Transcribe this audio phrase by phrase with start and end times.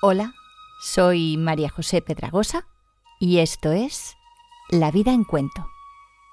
[0.00, 0.32] Hola,
[0.80, 2.68] soy María José Pedragosa
[3.18, 4.14] y esto es
[4.70, 5.66] La vida en cuento.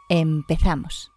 [0.07, 1.12] Empezamos.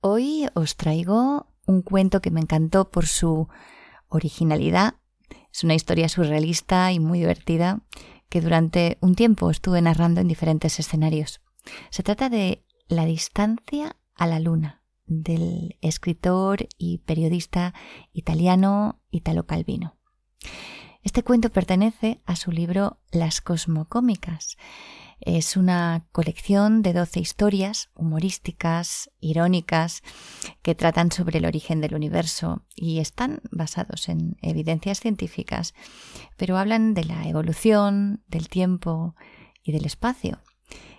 [0.00, 3.46] Hoy os traigo un cuento que me encantó por su
[4.08, 4.94] originalidad.
[5.52, 7.78] Es una historia surrealista y muy divertida
[8.28, 11.40] que durante un tiempo estuve narrando en diferentes escenarios.
[11.90, 17.72] Se trata de La distancia a la luna, del escritor y periodista
[18.12, 19.96] italiano Italo Calvino.
[21.02, 24.58] Este cuento pertenece a su libro Las Cosmocómicas.
[25.20, 30.02] Es una colección de doce historias humorísticas, irónicas,
[30.60, 35.72] que tratan sobre el origen del universo y están basados en evidencias científicas,
[36.36, 39.14] pero hablan de la evolución, del tiempo
[39.62, 40.38] y del espacio.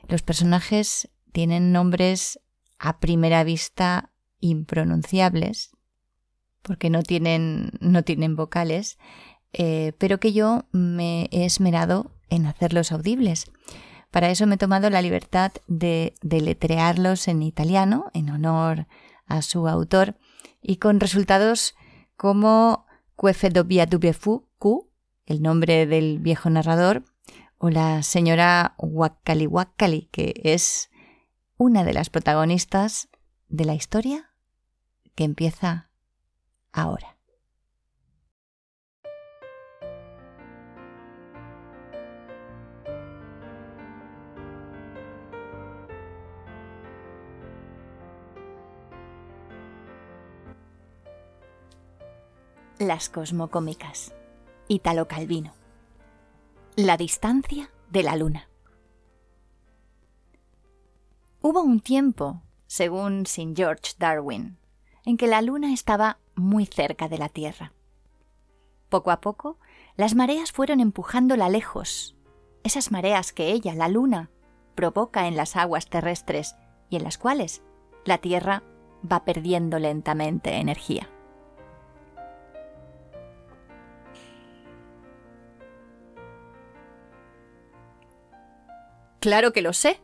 [0.07, 2.39] Los personajes tienen nombres
[2.79, 5.71] a primera vista impronunciables,
[6.61, 8.97] porque no tienen, no tienen vocales,
[9.51, 13.51] eh, pero que yo me he esmerado en hacerlos audibles.
[14.11, 18.87] Para eso me he tomado la libertad de deletrearlos en italiano, en honor
[19.25, 20.15] a su autor,
[20.61, 21.75] y con resultados
[22.15, 22.85] como
[24.57, 24.89] Q,
[25.25, 27.03] el nombre del viejo narrador,
[27.57, 30.91] o la señora Wakali Wakali, que es
[31.57, 33.07] una de las protagonistas
[33.47, 34.31] de la historia
[35.15, 35.89] que empieza
[36.73, 37.15] ahora.
[52.77, 54.13] Las cosmocómicas.
[54.67, 55.53] Italo Calvino.
[56.75, 58.49] La distancia de la luna.
[61.47, 64.57] Hubo un tiempo, según Sir George Darwin,
[65.05, 67.71] en que la luna estaba muy cerca de la Tierra.
[68.89, 69.59] Poco a poco,
[69.95, 72.15] las mareas fueron empujándola lejos,
[72.63, 74.31] esas mareas que ella, la luna,
[74.73, 76.55] provoca en las aguas terrestres
[76.89, 77.61] y en las cuales
[78.05, 78.63] la Tierra
[79.03, 81.11] va perdiendo lentamente energía.
[89.19, 90.01] Claro que lo sé.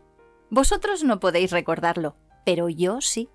[0.52, 3.30] Vosotros no podéis recordarlo, pero yo sí.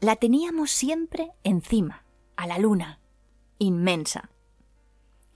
[0.00, 2.04] La teníamos siempre encima,
[2.34, 2.98] a la luna,
[3.58, 4.28] inmensa.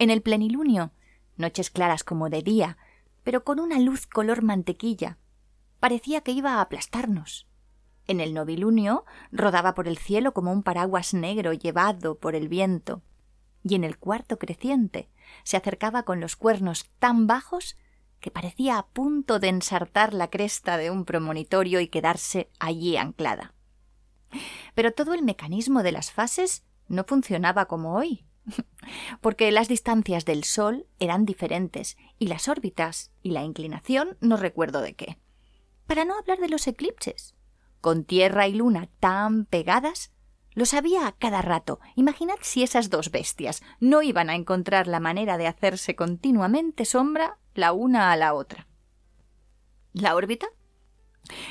[0.01, 0.91] En el plenilunio,
[1.37, 2.77] noches claras como de día,
[3.23, 5.17] pero con una luz color mantequilla,
[5.79, 7.47] parecía que iba a aplastarnos.
[8.09, 13.01] En el novilunio rodaba por el cielo como un paraguas negro llevado por el viento,
[13.63, 15.09] y en el cuarto creciente
[15.45, 17.77] se acercaba con los cuernos tan bajos
[18.21, 23.55] que parecía a punto de ensartar la cresta de un promonitorio y quedarse allí anclada.
[24.75, 28.25] Pero todo el mecanismo de las fases no funcionaba como hoy,
[29.21, 34.81] porque las distancias del Sol eran diferentes y las órbitas y la inclinación no recuerdo
[34.81, 35.19] de qué.
[35.87, 37.35] Para no hablar de los eclipses.
[37.81, 40.13] Con Tierra y Luna tan pegadas,
[40.55, 41.81] lo sabía a cada rato.
[41.95, 47.39] Imaginad si esas dos bestias no iban a encontrar la manera de hacerse continuamente sombra
[47.55, 48.67] la una a la otra.
[49.93, 50.47] ¿La órbita?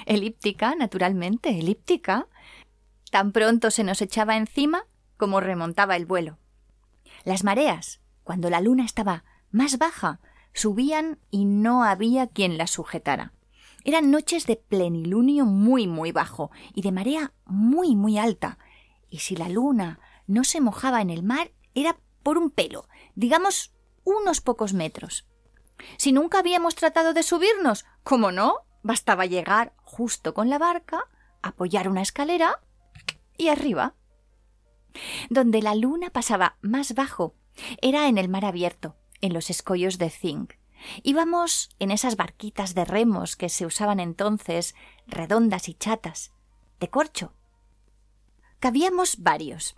[0.06, 2.28] Elíptica, naturalmente, elíptica.
[3.12, 4.86] Tan pronto se nos echaba encima
[5.18, 6.38] como remontaba el vuelo.
[7.24, 10.20] Las mareas, cuando la luna estaba más baja,
[10.54, 13.34] subían y no había quien las sujetara.
[13.84, 18.58] Eran noches de plenilunio muy muy bajo y de marea muy muy alta,
[19.10, 23.74] y si la luna no se mojaba en el mar era por un pelo, digamos
[24.04, 25.28] unos pocos metros.
[25.98, 28.66] Si nunca habíamos tratado de subirnos, ¿cómo no?
[28.84, 31.06] Bastaba llegar justo con la barca,
[31.42, 32.60] apoyar una escalera
[33.38, 33.96] y arriba.
[35.30, 37.36] Donde la luna pasaba más bajo
[37.82, 40.54] era en el mar abierto, en los escollos de zinc.
[41.04, 44.76] Íbamos en esas barquitas de remos que se usaban entonces,
[45.08, 46.32] redondas y chatas,
[46.80, 47.34] de corcho.
[48.60, 49.76] Cabíamos varios.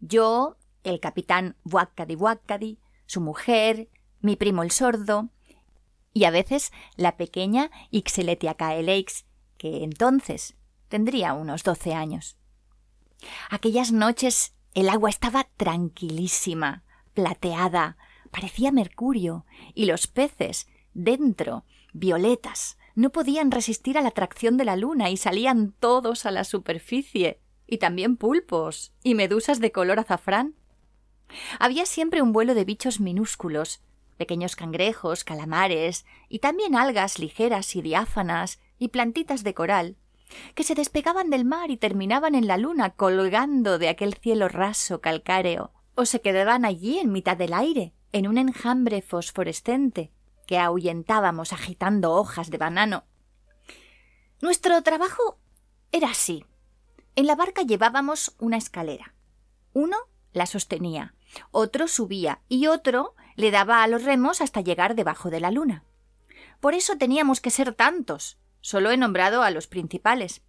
[0.00, 3.88] Yo, el capitán Wackady Wackady, su mujer,
[4.20, 5.28] mi primo el sordo,
[6.14, 9.26] y a veces la pequeña Ixeletia Caeleix,
[9.58, 10.56] que entonces
[10.88, 12.36] tendría unos doce años.
[13.50, 17.98] Aquellas noches el agua estaba tranquilísima, plateada,
[18.30, 19.44] parecía mercurio,
[19.74, 25.18] y los peces, dentro, violetas, no podían resistir a la atracción de la luna y
[25.18, 27.41] salían todos a la superficie,
[27.72, 30.54] y también pulpos y medusas de color azafrán.
[31.58, 33.80] Había siempre un vuelo de bichos minúsculos,
[34.18, 39.96] pequeños cangrejos, calamares y también algas ligeras y diáfanas y plantitas de coral,
[40.54, 45.00] que se despegaban del mar y terminaban en la luna colgando de aquel cielo raso
[45.00, 50.12] calcáreo, o se quedaban allí en mitad del aire, en un enjambre fosforescente
[50.46, 53.04] que ahuyentábamos agitando hojas de banano.
[54.42, 55.38] Nuestro trabajo
[55.90, 56.44] era así.
[57.14, 59.14] En la barca llevábamos una escalera.
[59.72, 59.96] Uno
[60.32, 61.14] la sostenía,
[61.50, 65.84] otro subía y otro le daba a los remos hasta llegar debajo de la luna.
[66.60, 68.38] Por eso teníamos que ser tantos.
[68.60, 70.42] Solo he nombrado a los principales.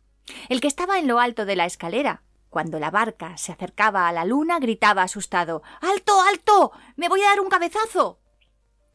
[0.47, 4.11] El que estaba en lo alto de la escalera, cuando la barca se acercaba a
[4.11, 6.71] la luna, gritaba asustado ¡Alto, alto!
[6.95, 8.19] ¡Me voy a dar un cabezazo!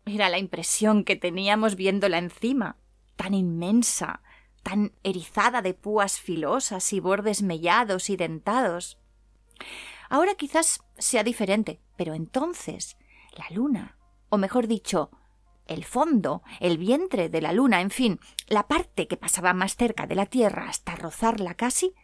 [0.06, 2.76] Era la impresión que teníamos viéndola encima,
[3.16, 4.22] tan inmensa,
[4.68, 8.98] tan erizada de púas filosas y bordes mellados y dentados.
[10.10, 12.98] Ahora quizás sea diferente, pero entonces
[13.32, 13.96] la luna,
[14.28, 15.10] o mejor dicho,
[15.66, 20.06] el fondo, el vientre de la luna, en fin, la parte que pasaba más cerca
[20.06, 21.94] de la Tierra hasta rozarla casi,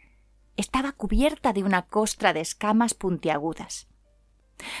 [0.57, 3.87] estaba cubierta de una costra de escamas puntiagudas.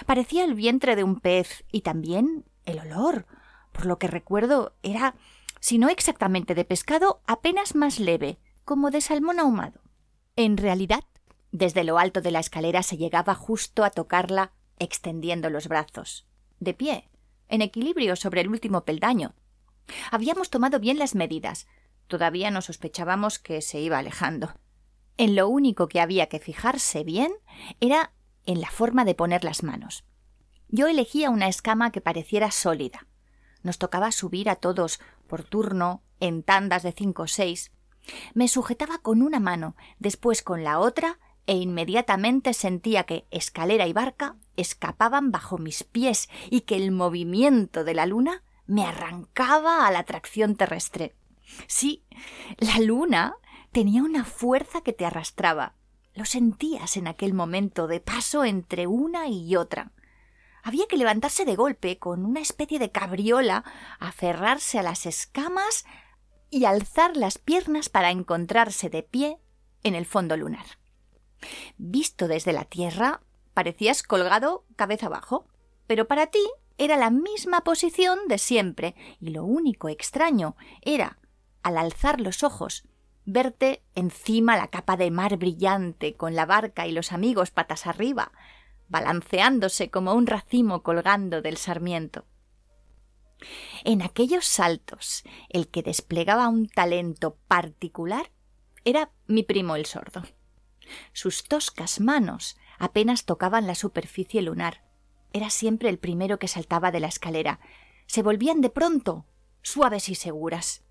[0.07, 3.27] Parecía el vientre de un pez y también el olor,
[3.71, 5.13] por lo que recuerdo, era,
[5.65, 9.81] si no exactamente de pescado, apenas más leve, como de salmón ahumado.
[10.35, 11.03] En realidad,
[11.51, 16.27] desde lo alto de la escalera se llegaba justo a tocarla extendiendo los brazos.
[16.59, 17.09] De pie,
[17.47, 19.33] en equilibrio sobre el último peldaño.
[20.11, 21.65] Habíamos tomado bien las medidas.
[22.05, 24.53] Todavía no sospechábamos que se iba alejando.
[25.17, 27.33] En lo único que había que fijarse bien
[27.79, 28.13] era
[28.45, 30.05] en la forma de poner las manos.
[30.67, 33.07] Yo elegía una escama que pareciera sólida.
[33.65, 37.71] Nos tocaba subir a todos por turno, en tandas de cinco o seis.
[38.35, 41.17] Me sujetaba con una mano, después con la otra
[41.47, 47.83] e inmediatamente sentía que escalera y barca escapaban bajo mis pies y que el movimiento
[47.83, 51.15] de la luna me arrancaba a la atracción terrestre.
[51.65, 52.03] Sí,
[52.59, 53.35] la luna
[53.71, 55.73] tenía una fuerza que te arrastraba.
[56.13, 59.91] Lo sentías en aquel momento de paso entre una y otra.
[60.65, 63.63] Había que levantarse de golpe con una especie de cabriola,
[63.99, 65.85] aferrarse a las escamas
[66.49, 69.37] y alzar las piernas para encontrarse de pie
[69.83, 70.65] en el fondo lunar.
[71.77, 73.21] Visto desde la Tierra,
[73.53, 75.45] parecías colgado cabeza abajo,
[75.85, 76.43] pero para ti
[76.79, 81.19] era la misma posición de siempre, y lo único extraño era,
[81.61, 82.87] al alzar los ojos,
[83.23, 88.31] verte encima la capa de mar brillante, con la barca y los amigos patas arriba,
[88.87, 92.25] balanceándose como un racimo colgando del sarmiento.
[93.83, 98.31] En aquellos saltos, el que desplegaba un talento particular
[98.83, 100.23] era mi primo el sordo.
[101.13, 104.83] Sus toscas manos apenas tocaban la superficie lunar.
[105.33, 107.59] Era siempre el primero que saltaba de la escalera.
[108.07, 109.25] Se volvían de pronto,
[109.61, 110.83] suaves y seguras.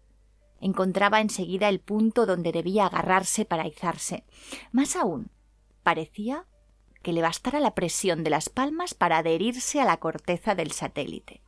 [0.60, 4.24] Encontraba enseguida el punto donde debía agarrarse para izarse.
[4.72, 5.30] Más aún,
[5.82, 6.46] parecía
[7.04, 11.40] que le bastara la presión de las palmas para adherirse a la corteza del satélite.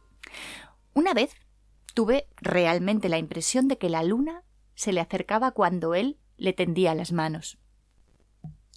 [0.95, 1.35] Una vez
[1.95, 4.45] tuve realmente la impresión de que la luna
[4.77, 7.59] se le acercaba cuando él le tendía las manos.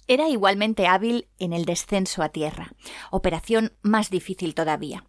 [0.08, 2.72] Era igualmente hábil en el descenso a tierra,
[3.12, 5.06] operación más difícil todavía.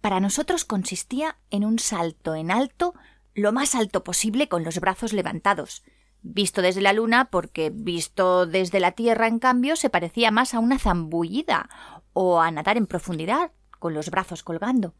[0.00, 2.94] Para nosotros consistía en un salto en alto,
[3.34, 5.84] lo más alto posible con los brazos levantados,
[6.24, 10.58] visto desde la luna porque visto desde la tierra en cambio se parecía más a
[10.58, 11.68] una zambullida
[12.14, 14.94] o a nadar en profundidad con los brazos colgando.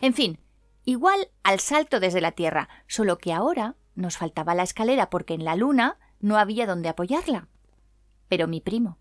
[0.00, 0.40] En fin,
[0.84, 5.44] igual al salto desde la tierra, solo que ahora nos faltaba la escalera porque en
[5.44, 7.48] la luna no había donde apoyarla.
[8.28, 8.98] Pero mi primo,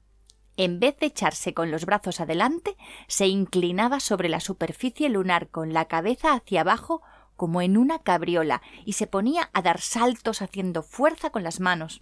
[0.55, 2.77] en vez de echarse con los brazos adelante,
[3.07, 7.01] se inclinaba sobre la superficie lunar con la cabeza hacia abajo
[7.35, 12.01] como en una cabriola y se ponía a dar saltos haciendo fuerza con las manos.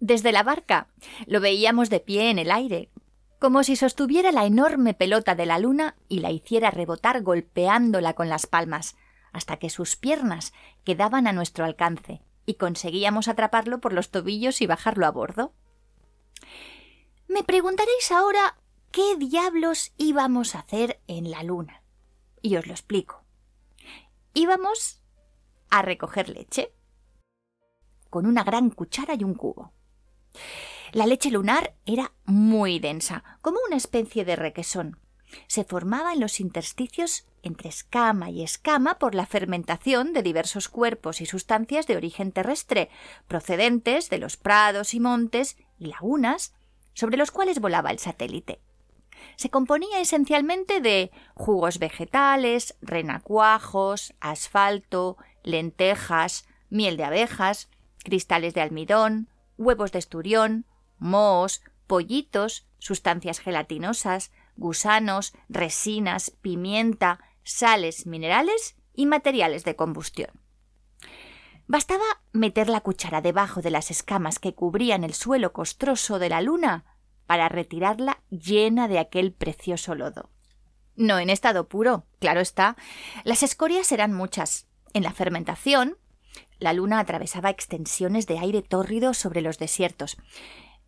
[0.00, 0.88] Desde la barca
[1.26, 2.90] lo veíamos de pie en el aire,
[3.38, 8.28] como si sostuviera la enorme pelota de la luna y la hiciera rebotar golpeándola con
[8.28, 8.96] las palmas,
[9.32, 10.52] hasta que sus piernas
[10.84, 15.52] quedaban a nuestro alcance y conseguíamos atraparlo por los tobillos y bajarlo a bordo.
[17.28, 18.58] Me preguntaréis ahora
[18.90, 21.82] qué diablos íbamos a hacer en la luna.
[22.42, 23.21] Y os lo explico.
[24.34, 25.02] Íbamos
[25.68, 26.72] a recoger leche
[28.08, 29.72] con una gran cuchara y un cubo.
[30.92, 34.98] La leche lunar era muy densa, como una especie de requesón.
[35.46, 41.20] Se formaba en los intersticios entre escama y escama por la fermentación de diversos cuerpos
[41.20, 42.90] y sustancias de origen terrestre,
[43.28, 46.54] procedentes de los prados y montes y lagunas
[46.94, 48.60] sobre los cuales volaba el satélite.
[49.36, 57.68] Se componía esencialmente de jugos vegetales, renacuajos, asfalto, lentejas, miel de abejas,
[58.04, 60.66] cristales de almidón, huevos de esturión,
[60.98, 70.30] mohos, pollitos, sustancias gelatinosas, gusanos, resinas, pimienta, sales minerales y materiales de combustión.
[71.66, 76.40] Bastaba meter la cuchara debajo de las escamas que cubrían el suelo costroso de la
[76.40, 76.84] luna
[77.26, 80.30] para retirarla llena de aquel precioso lodo.
[80.94, 82.76] No en estado puro, claro está.
[83.24, 84.66] Las escorias eran muchas.
[84.92, 85.96] En la fermentación,
[86.58, 90.16] la luna atravesaba extensiones de aire tórrido sobre los desiertos.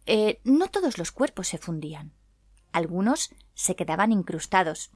[0.06, 2.12] Eh, no todos los cuerpos se fundían.
[2.72, 4.90] Algunos se quedaban incrustados.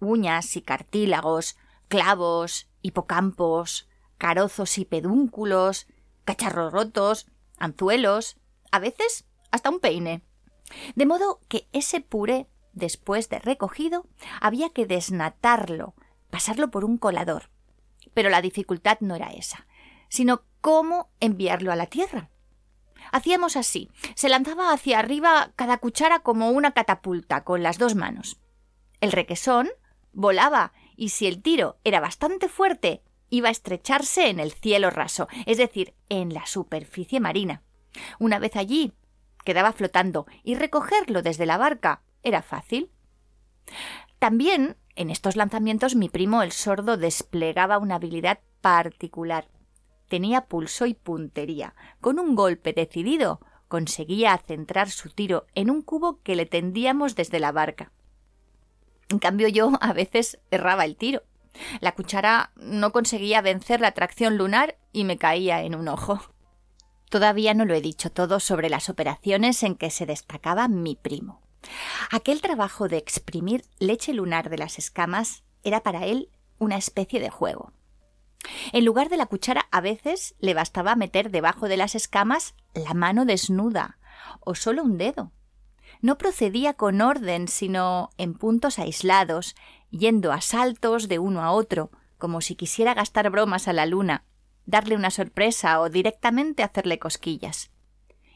[0.00, 1.56] Uñas y cartílagos,
[1.88, 5.86] clavos, hipocampos, carozos y pedúnculos,
[6.24, 7.26] cacharros rotos,
[7.58, 8.36] anzuelos,
[8.70, 10.22] a veces hasta un peine.
[10.94, 14.06] De modo que ese puré, después de recogido,
[14.40, 15.94] había que desnatarlo,
[16.30, 17.50] pasarlo por un colador.
[18.14, 19.66] Pero la dificultad no era esa,
[20.08, 22.30] sino cómo enviarlo a la tierra.
[23.12, 23.90] Hacíamos así.
[24.14, 28.40] Se lanzaba hacia arriba cada cuchara como una catapulta con las dos manos.
[29.00, 29.68] El requesón
[30.12, 35.28] volaba y si el tiro era bastante fuerte, iba a estrecharse en el cielo raso,
[35.46, 37.62] es decir, en la superficie marina.
[38.18, 38.92] Una vez allí,
[39.44, 42.90] quedaba flotando y recogerlo desde la barca era fácil.
[44.18, 49.48] También en estos lanzamientos mi primo el sordo desplegaba una habilidad particular.
[50.08, 51.74] Tenía pulso y puntería.
[52.00, 57.40] Con un golpe decidido conseguía centrar su tiro en un cubo que le tendíamos desde
[57.40, 57.92] la barca.
[59.08, 61.22] En cambio yo a veces erraba el tiro.
[61.80, 66.33] La cuchara no conseguía vencer la atracción lunar y me caía en un ojo.
[67.14, 71.42] Todavía no lo he dicho todo sobre las operaciones en que se destacaba mi primo.
[72.10, 76.28] Aquel trabajo de exprimir leche lunar de las escamas era para él
[76.58, 77.72] una especie de juego.
[78.72, 82.94] En lugar de la cuchara a veces le bastaba meter debajo de las escamas la
[82.94, 83.96] mano desnuda
[84.40, 85.30] o solo un dedo.
[86.00, 89.54] No procedía con orden, sino en puntos aislados,
[89.90, 94.24] yendo a saltos de uno a otro, como si quisiera gastar bromas a la luna,
[94.66, 97.70] darle una sorpresa o directamente hacerle cosquillas.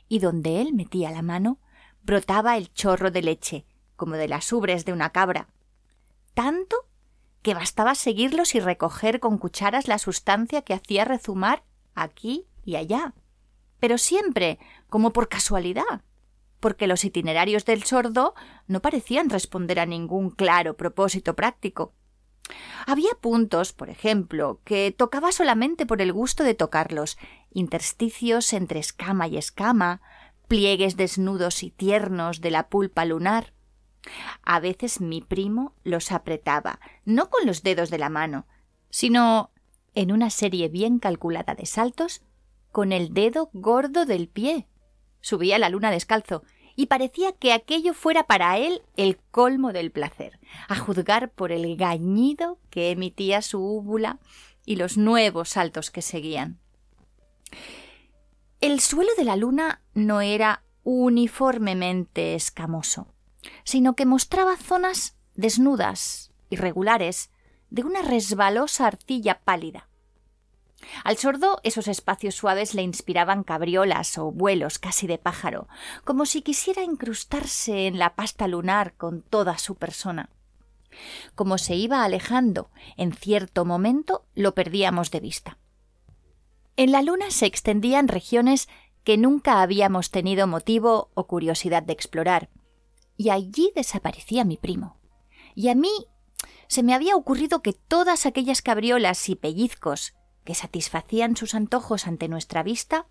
[0.08, 1.58] Y donde él metía la mano,
[2.02, 3.66] brotaba el chorro de leche,
[3.96, 5.48] como de las ubres de una cabra.
[6.34, 6.76] Tanto
[7.42, 13.14] que bastaba seguirlos y recoger con cucharas la sustancia que hacía rezumar aquí y allá.
[13.80, 14.58] Pero siempre,
[14.88, 16.02] como por casualidad,
[16.60, 18.34] porque los itinerarios del sordo
[18.66, 21.94] no parecían responder a ningún claro propósito práctico.
[22.86, 27.18] Había puntos, por ejemplo, que tocaba solamente por el gusto de tocarlos,
[27.52, 30.00] intersticios entre escama y escama,
[30.46, 33.52] pliegues desnudos y tiernos de la pulpa lunar.
[34.42, 38.46] A veces mi primo los apretaba, no con los dedos de la mano,
[38.90, 39.50] sino
[39.94, 42.22] en una serie bien calculada de saltos,
[42.72, 44.68] con el dedo gordo del pie.
[45.20, 46.44] Subía la luna descalzo
[46.78, 51.76] y parecía que aquello fuera para él el colmo del placer, a juzgar por el
[51.76, 54.20] gañido que emitía su úvula
[54.64, 56.60] y los nuevos saltos que seguían.
[58.60, 63.08] El suelo de la luna no era uniformemente escamoso,
[63.64, 67.32] sino que mostraba zonas desnudas, irregulares,
[67.70, 69.87] de una resbalosa arcilla pálida.
[71.04, 75.68] Al sordo esos espacios suaves le inspiraban cabriolas o vuelos casi de pájaro,
[76.04, 80.30] como si quisiera incrustarse en la pasta lunar con toda su persona.
[81.34, 85.58] Como se iba alejando, en cierto momento lo perdíamos de vista.
[86.76, 88.68] En la luna se extendían regiones
[89.04, 92.50] que nunca habíamos tenido motivo o curiosidad de explorar,
[93.16, 94.98] y allí desaparecía mi primo.
[95.54, 95.90] Y a mí
[96.68, 100.14] se me había ocurrido que todas aquellas cabriolas y pellizcos
[100.48, 103.06] que satisfacían sus antojos ante nuestra vista,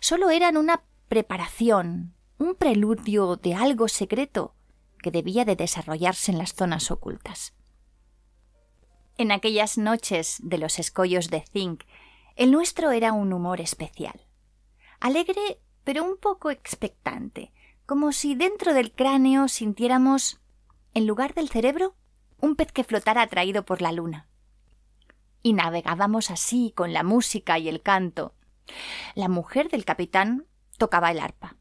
[0.00, 4.54] solo eran una preparación, un preludio de algo secreto
[5.02, 7.52] que debía de desarrollarse en las zonas ocultas.
[9.18, 11.84] En aquellas noches de los escollos de zinc,
[12.36, 14.26] el nuestro era un humor especial.
[14.98, 17.52] Alegre, pero un poco expectante,
[17.84, 20.40] como si dentro del cráneo sintiéramos,
[20.94, 21.96] en lugar del cerebro,
[22.40, 24.31] un pez que flotara atraído por la luna
[25.42, 28.34] y navegábamos así con la música y el canto.
[29.14, 30.46] La mujer del capitán
[30.78, 31.56] tocaba el arpa.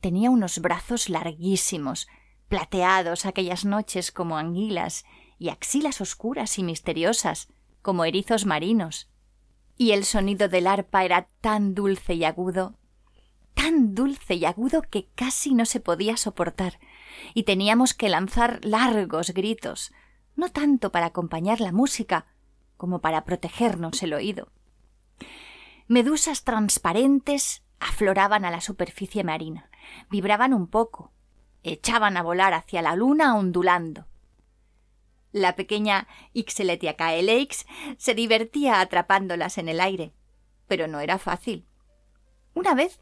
[0.00, 2.08] Tenía unos brazos larguísimos,
[2.48, 5.04] plateados aquellas noches como anguilas,
[5.38, 7.48] y axilas oscuras y misteriosas,
[7.82, 9.10] como erizos marinos.
[9.76, 12.78] Y el sonido del arpa era tan dulce y agudo,
[13.54, 16.78] tan dulce y agudo que casi no se podía soportar,
[17.32, 19.92] y teníamos que lanzar largos gritos,
[20.36, 22.26] no tanto para acompañar la música,
[22.76, 24.48] como para protegernos el oído.
[25.86, 29.70] Medusas transparentes afloraban a la superficie marina,
[30.10, 31.12] vibraban un poco,
[31.62, 34.06] echaban a volar hacia la luna ondulando.
[35.32, 37.66] La pequeña Ixeletiacaeleix
[37.98, 40.14] se divertía atrapándolas en el aire,
[40.68, 41.66] pero no era fácil.
[42.54, 43.00] Una vez,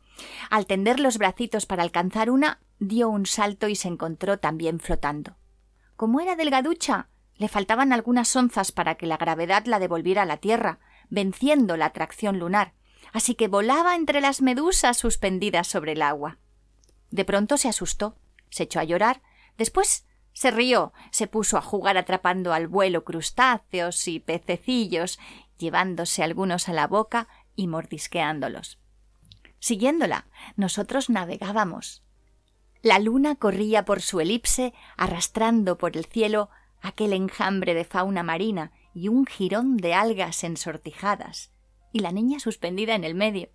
[0.49, 5.37] al tender los bracitos para alcanzar una, dio un salto y se encontró también flotando.
[5.95, 7.09] Como era delgaducha,
[7.43, 10.79] le faltaban algunas onzas para que la gravedad la devolviera a la Tierra,
[11.11, 12.73] venciendo la atracción lunar,
[13.13, 16.39] así que volaba entre las medusas suspendidas sobre el agua.
[17.11, 18.17] De pronto se asustó,
[18.49, 19.23] se echó a llorar,
[19.59, 25.19] después se rió, se puso a jugar atrapando al vuelo crustáceos y pececillos,
[25.59, 28.79] llevándose algunos a la boca y mordisqueándolos.
[29.59, 32.05] Siguiéndola, nosotros navegábamos.
[32.83, 36.51] La luna corría por su elipse, arrastrando por el cielo
[36.83, 41.53] aquel enjambre de fauna marina y un jirón de algas ensortijadas,
[41.93, 43.51] y la niña suspendida en el medio.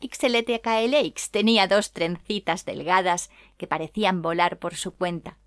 [0.00, 5.38] Ixeletecaeleix tenía dos trencitas delgadas que parecían volar por su cuenta,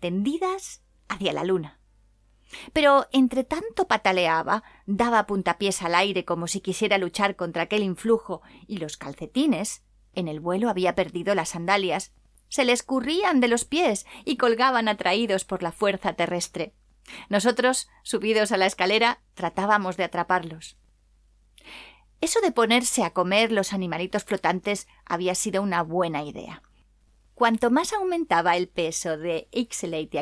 [0.00, 1.80] tendidas hacia la luna.
[2.72, 8.42] Pero entre tanto pataleaba, daba puntapiés al aire como si quisiera luchar contra aquel influjo,
[8.66, 9.82] y los calcetines
[10.14, 12.12] en el vuelo había perdido las sandalias
[12.48, 16.74] se le escurrían de los pies y colgaban atraídos por la fuerza terrestre.
[17.28, 20.76] Nosotros, subidos a la escalera, tratábamos de atraparlos.
[22.20, 26.62] Eso de ponerse a comer los animalitos flotantes había sido una buena idea.
[27.34, 30.14] Cuanto más aumentaba el peso de Ixeleit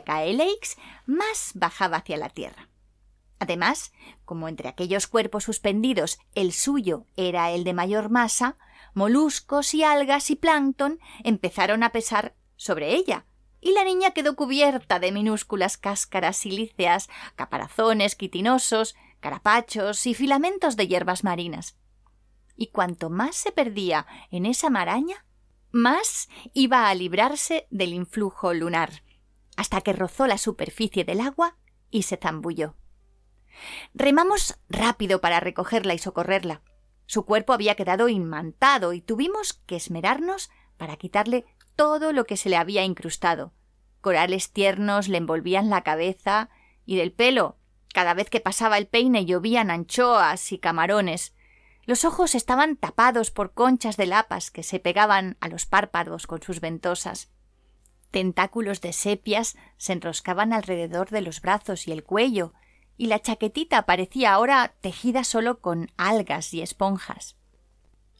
[1.06, 2.68] más bajaba hacia la tierra.
[3.38, 3.92] Además,
[4.24, 8.56] como entre aquellos cuerpos suspendidos el suyo era el de mayor masa,
[8.94, 13.26] moluscos y algas y plancton empezaron a pesar sobre ella,
[13.60, 20.86] y la niña quedó cubierta de minúsculas cáscaras silíceas, caparazones quitinosos, carapachos y filamentos de
[20.86, 21.76] hierbas marinas.
[22.56, 25.24] Y cuanto más se perdía en esa maraña,
[25.72, 29.02] más iba a librarse del influjo lunar,
[29.56, 31.56] hasta que rozó la superficie del agua
[31.90, 32.76] y se zambulló.
[33.94, 36.62] Remamos rápido para recogerla y socorrerla.
[37.06, 41.44] Su cuerpo había quedado inmantado y tuvimos que esmerarnos para quitarle
[41.76, 43.52] todo lo que se le había incrustado.
[44.00, 46.50] Corales tiernos le envolvían la cabeza
[46.86, 47.56] y del pelo.
[47.92, 51.34] Cada vez que pasaba el peine llovían anchoas y camarones.
[51.86, 56.42] Los ojos estaban tapados por conchas de lapas que se pegaban a los párpados con
[56.42, 57.30] sus ventosas.
[58.10, 62.54] Tentáculos de sepias se enroscaban alrededor de los brazos y el cuello,
[62.96, 67.36] y la chaquetita parecía ahora tejida solo con algas y esponjas.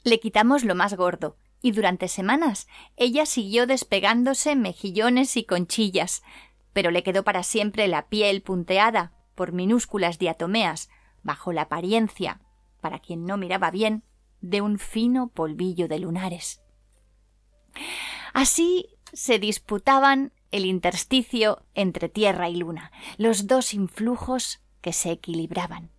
[0.02, 6.22] Le quitamos lo más gordo, y durante semanas ella siguió despegándose mejillones y conchillas,
[6.72, 10.90] pero le quedó para siempre la piel punteada por minúsculas diatomeas,
[11.22, 12.40] bajo la apariencia
[12.84, 14.04] para quien no miraba bien,
[14.42, 16.60] de un fino polvillo de lunares.
[18.34, 25.90] Así se disputaban el intersticio entre tierra y luna, los dos influjos que se equilibraban.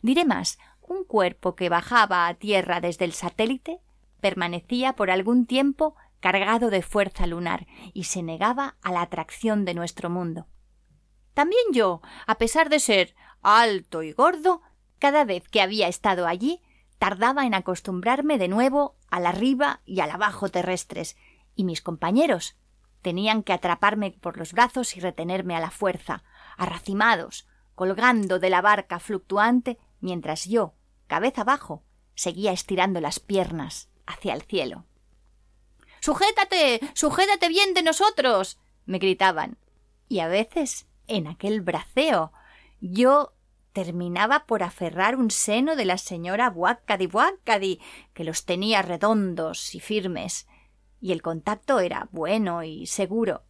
[0.00, 3.80] Diré más, un cuerpo que bajaba a tierra desde el satélite
[4.20, 9.74] permanecía por algún tiempo cargado de fuerza lunar y se negaba a la atracción de
[9.74, 10.46] nuestro mundo.
[11.34, 14.62] También yo, a pesar de ser alto y gordo,
[15.00, 16.62] cada vez que había estado allí,
[17.00, 21.16] tardaba en acostumbrarme de nuevo al arriba y al abajo terrestres,
[21.56, 22.56] y mis compañeros
[23.02, 26.22] tenían que atraparme por los brazos y retenerme a la fuerza,
[26.56, 27.47] arracimados,
[27.78, 30.74] colgando de la barca fluctuante, mientras yo,
[31.06, 31.84] cabeza abajo,
[32.16, 34.84] seguía estirando las piernas hacia el cielo.
[36.00, 36.80] Sujétate.
[36.94, 38.58] sujétate bien de nosotros.
[38.84, 39.58] me gritaban.
[40.08, 42.32] Y a veces, en aquel braceo,
[42.80, 43.32] yo
[43.72, 47.80] terminaba por aferrar un seno de la señora Buacadi Buacadi,
[48.12, 50.48] que los tenía redondos y firmes,
[51.00, 53.44] y el contacto era bueno y seguro.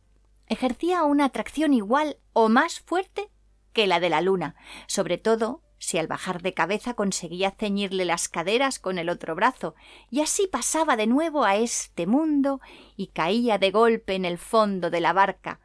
[0.48, 3.30] Ejercía una atracción igual o más fuerte
[3.72, 4.54] que la de la luna,
[4.86, 9.74] sobre todo si al bajar de cabeza conseguía ceñirle las caderas con el otro brazo,
[10.10, 12.60] y así pasaba de nuevo a este mundo
[12.96, 15.60] y caía de golpe en el fondo de la barca,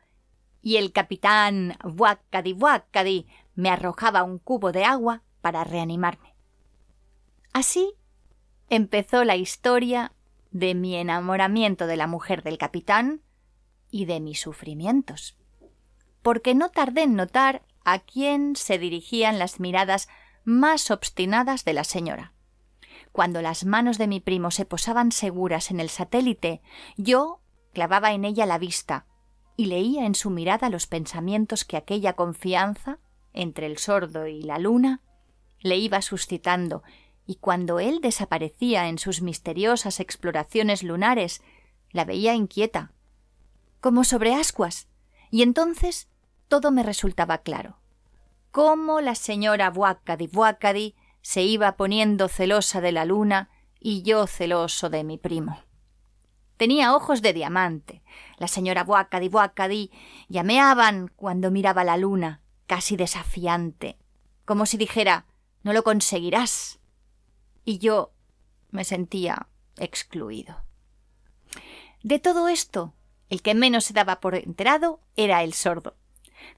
[0.61, 6.33] y el capitán Buacadi Buacadi me arrojaba un cubo de agua para reanimarme.
[7.51, 7.93] Así
[8.69, 10.13] empezó la historia
[10.51, 13.21] de mi enamoramiento de la mujer del capitán
[13.89, 15.37] y de mis sufrimientos,
[16.21, 20.07] porque no tardé en notar a quién se dirigían las miradas
[20.43, 22.33] más obstinadas de la señora.
[23.11, 26.61] Cuando las manos de mi primo se posaban seguras en el satélite,
[26.97, 27.41] yo
[27.73, 29.05] clavaba en ella la vista
[29.55, 32.99] y leía en su mirada los pensamientos que aquella confianza
[33.33, 35.01] entre el sordo y la luna,
[35.59, 36.83] le iba suscitando
[37.25, 41.41] y cuando él desaparecía en sus misteriosas exploraciones lunares,
[41.91, 42.91] la veía inquieta,
[43.79, 44.87] como sobre ascuas,
[45.31, 46.09] y entonces
[46.47, 47.77] todo me resultaba claro.
[48.51, 54.89] Cómo la señora Buacadi Buacadi se iba poniendo celosa de la luna y yo celoso
[54.89, 55.57] de mi primo.
[56.57, 58.03] Tenía ojos de diamante.
[58.37, 59.91] La señora Buacadi Buacadi
[60.29, 63.97] llameaban cuando miraba la luna, casi desafiante,
[64.45, 65.25] como si dijera
[65.63, 66.79] No lo conseguirás.
[67.65, 68.11] Y yo
[68.69, 70.63] me sentía excluido.
[72.03, 72.93] De todo esto,
[73.29, 75.95] el que menos se daba por enterado era el sordo.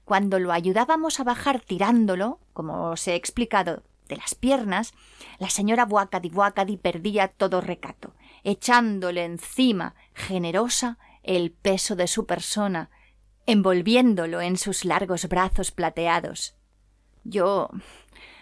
[0.04, 4.94] Cuando lo ayudábamos a bajar tirándolo, como os he explicado, de las piernas,
[5.38, 12.90] la señora Buacadi Buacadi perdía todo recato, echándole encima, generosa, el peso de su persona,
[13.46, 16.56] envolviéndolo en sus largos brazos plateados.
[17.24, 17.70] Yo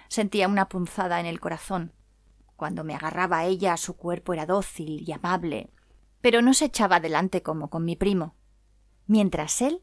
[0.09, 1.93] sentía una punzada en el corazón.
[2.57, 5.71] Cuando me agarraba a ella, su cuerpo era dócil y amable,
[6.21, 8.35] pero no se echaba adelante como con mi primo,
[9.07, 9.83] mientras él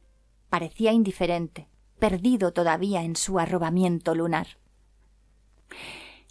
[0.51, 4.57] parecía indiferente, perdido todavía en su arrobamiento lunar.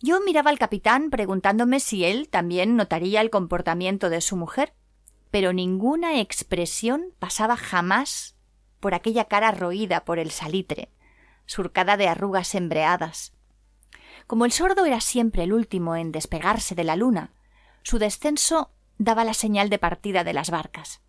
[0.03, 4.75] Yo miraba al capitán preguntándome si él también notaría el comportamiento de su mujer,
[5.31, 8.37] pero ninguna expresión pasaba jamás
[8.79, 10.91] por aquella cara roída por el salitre,
[11.47, 13.33] surcada de arrugas embreadas.
[14.27, 17.33] Como el sordo era siempre el último en despegarse de la luna,
[17.83, 21.01] su descenso daba la señal de partida de las barcas.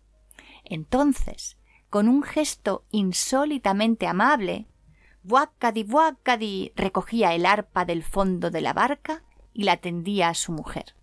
[0.64, 1.58] Entonces,
[1.92, 4.64] con un gesto insólitamente amable,
[5.24, 10.52] Buacadi Buacadi recogía el arpa del fondo de la barca y la tendía a su
[10.52, 10.94] mujer.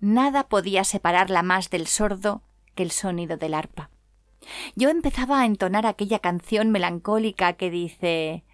[0.00, 2.42] Nada podía separarla más del sordo
[2.74, 3.88] que el sonido del arpa.
[4.76, 8.44] Yo empezaba a entonar aquella canción melancólica que dice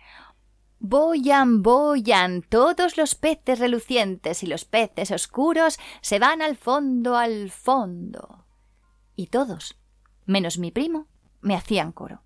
[0.79, 7.51] Boyan, boyan, todos los peces relucientes y los peces oscuros se van al fondo, al
[7.51, 8.45] fondo.
[9.17, 9.77] Y todos,
[10.27, 11.10] menos mi primo,
[11.41, 12.23] me hacían coro.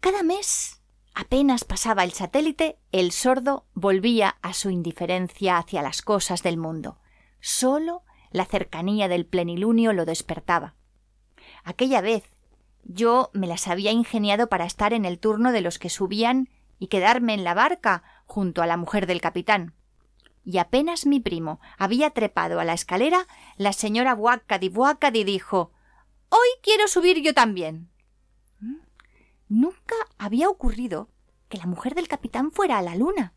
[0.00, 0.80] Cada mes
[1.14, 6.98] Apenas pasaba el satélite, el sordo volvía a su indiferencia hacia las cosas del mundo.
[7.40, 10.74] Solo la cercanía del plenilunio lo despertaba.
[11.62, 12.24] Aquella vez
[12.82, 16.48] yo me las había ingeniado para estar en el turno de los que subían
[16.80, 19.72] y quedarme en la barca junto a la mujer del capitán.
[20.44, 25.70] Y apenas mi primo había trepado a la escalera, la señora Buacadi Buacadi dijo
[26.28, 27.90] Hoy quiero subir yo también.
[29.48, 31.08] Nunca había ocurrido
[31.48, 33.34] que la mujer del capitán fuera a la luna.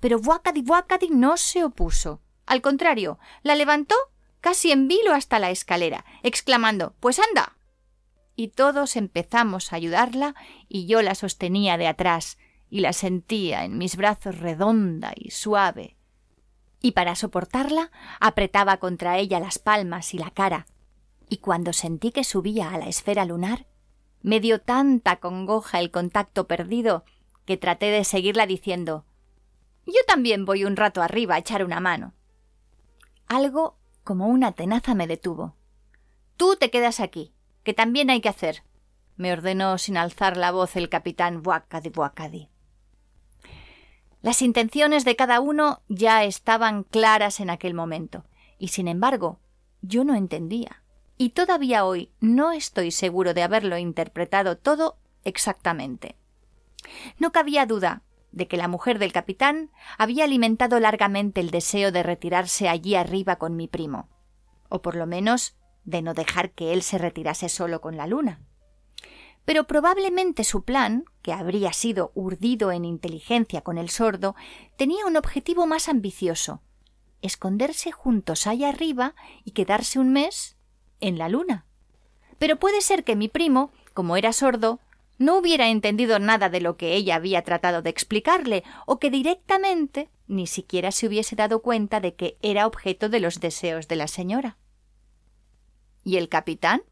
[0.00, 2.20] Pero Buacadi Buacadi no se opuso.
[2.46, 3.94] Al contrario, la levantó
[4.40, 7.56] casi en vilo hasta la escalera, exclamando Pues anda.
[8.36, 10.34] Y todos empezamos a ayudarla
[10.68, 12.36] y yo la sostenía de atrás
[12.68, 15.96] y la sentía en mis brazos redonda y suave.
[16.80, 20.66] Y para soportarla apretaba contra ella las palmas y la cara.
[21.28, 23.66] Y cuando sentí que subía a la esfera lunar,
[24.22, 27.04] me dio tanta congoja el contacto perdido
[27.44, 29.04] que traté de seguirla diciendo
[29.86, 32.14] Yo también voy un rato arriba a echar una mano.
[33.26, 35.56] Algo como una tenaza me detuvo.
[36.36, 37.32] Tú te quedas aquí,
[37.62, 38.62] que también hay que hacer,
[39.16, 42.48] me ordenó sin alzar la voz el capitán Buacadi Buacadi.
[44.22, 48.24] Las intenciones de cada uno ya estaban claras en aquel momento,
[48.58, 49.38] y sin embargo,
[49.82, 50.83] yo no entendía
[51.16, 56.16] y todavía hoy no estoy seguro de haberlo interpretado todo exactamente.
[57.18, 62.02] No cabía duda de que la mujer del capitán había alimentado largamente el deseo de
[62.02, 64.08] retirarse allí arriba con mi primo,
[64.68, 68.40] o por lo menos de no dejar que él se retirase solo con la luna.
[69.44, 74.34] Pero probablemente su plan, que habría sido urdido en inteligencia con el sordo,
[74.76, 76.62] tenía un objetivo más ambicioso
[77.24, 80.53] esconderse juntos allá arriba y quedarse un mes
[81.06, 81.66] en la luna.
[82.38, 84.80] Pero puede ser que mi primo, como era sordo,
[85.18, 90.10] no hubiera entendido nada de lo que ella había tratado de explicarle, o que directamente
[90.26, 94.08] ni siquiera se hubiese dado cuenta de que era objeto de los deseos de la
[94.08, 94.56] señora.
[96.02, 96.82] ¿Y el capitán?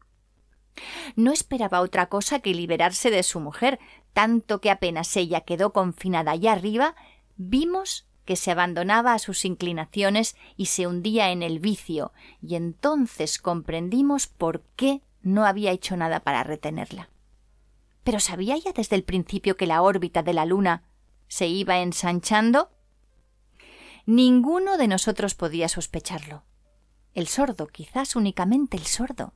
[1.15, 3.79] No esperaba otra cosa que liberarse de su mujer,
[4.13, 6.95] tanto que apenas ella quedó confinada allá arriba,
[7.35, 13.37] vimos que se abandonaba a sus inclinaciones y se hundía en el vicio, y entonces
[13.37, 17.09] comprendimos por qué no había hecho nada para retenerla.
[18.03, 20.83] Pero ¿sabía ya desde el principio que la órbita de la Luna
[21.27, 22.69] se iba ensanchando?
[24.05, 26.43] Ninguno de nosotros podía sospecharlo.
[27.13, 29.33] El sordo, quizás únicamente el sordo.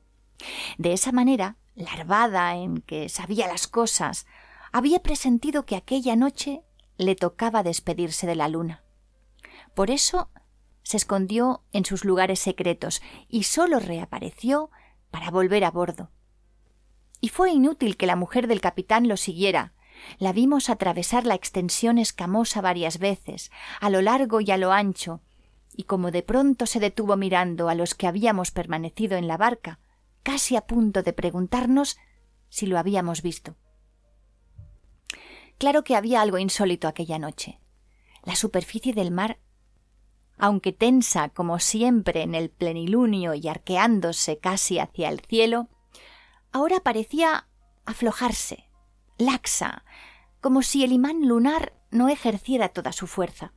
[0.76, 4.26] De esa manera, larvada en que sabía las cosas,
[4.72, 6.62] había presentido que aquella noche
[6.98, 8.82] le tocaba despedirse de la luna.
[9.74, 10.28] Por eso
[10.82, 14.70] se escondió en sus lugares secretos y sólo reapareció
[15.10, 16.10] para volver a bordo.
[17.20, 19.72] Y fue inútil que la mujer del capitán lo siguiera.
[20.18, 25.20] La vimos atravesar la extensión escamosa varias veces, a lo largo y a lo ancho,
[25.74, 29.80] y como de pronto se detuvo mirando a los que habíamos permanecido en la barca,
[30.22, 31.98] casi a punto de preguntarnos
[32.48, 33.56] si lo habíamos visto.
[35.58, 37.60] Claro que había algo insólito aquella noche.
[38.22, 39.38] La superficie del mar,
[40.38, 45.68] aunque tensa como siempre en el plenilunio y arqueándose casi hacia el cielo,
[46.52, 47.48] ahora parecía
[47.84, 48.70] aflojarse,
[49.18, 49.84] laxa,
[50.40, 53.52] como si el imán lunar no ejerciera toda su fuerza.